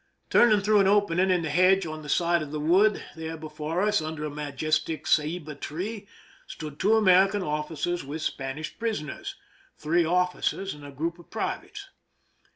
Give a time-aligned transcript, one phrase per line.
[0.31, 3.83] Turning through an opening in the hedge on the side of the wood, there before
[3.83, 6.07] us, under a majestic ceiba tree,
[6.47, 9.35] stood two American officers with Span ish prisoners—
[9.77, 11.89] three officers and a group of privates.